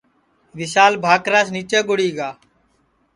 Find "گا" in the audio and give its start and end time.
2.17-2.29